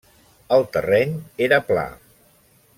[0.57, 1.13] El terreny
[1.49, 1.87] era pla.